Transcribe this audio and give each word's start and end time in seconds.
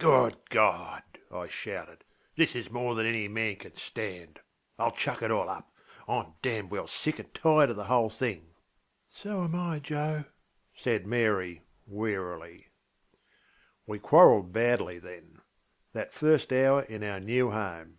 ŌĆśGood 0.00 0.34
God! 0.50 1.02
ŌĆÖ 1.30 1.38
I 1.44 1.48
shouted, 1.48 2.04
ŌĆśthis 2.36 2.56
is 2.56 2.68
more 2.70 2.96
than 2.96 3.06
any 3.06 3.28
man 3.28 3.54
can 3.54 3.76
stand. 3.76 4.40
IŌĆÖll 4.76 4.96
chuck 4.96 5.22
it 5.22 5.30
all 5.30 5.48
up! 5.48 5.72
IŌĆÖm 6.08 6.34
damned 6.42 6.70
well 6.72 6.88
sick 6.88 7.20
and 7.20 7.32
tired 7.32 7.70
of 7.70 7.76
the 7.76 7.84
whole 7.84 8.10
thing. 8.10 8.54
ŌĆÖ 9.14 9.22
ŌĆśSo 9.30 9.44
am 9.44 9.54
I, 9.54 9.78
Joe, 9.78 10.24
ŌĆÖ 10.76 10.82
said 10.82 11.06
Mary 11.06 11.62
wearily. 11.86 12.72
We 13.86 14.00
quarrelled 14.00 14.52
badly 14.52 15.00
thenŌĆöthat 15.00 16.10
first 16.10 16.52
hour 16.52 16.82
in 16.82 17.04
our 17.04 17.20
new 17.20 17.52
home. 17.52 17.98